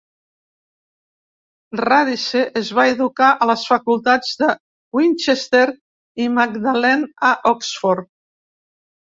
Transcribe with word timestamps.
Radice 1.83 2.41
es 2.61 2.71
va 2.79 2.85
educar 2.93 3.27
a 3.45 3.49
les 3.51 3.67
facultats 3.73 4.33
de 4.41 4.49
Winchester 5.01 5.63
i 6.25 6.29
Magdalen, 6.41 7.07
a 7.31 7.33
Oxford. 7.53 8.11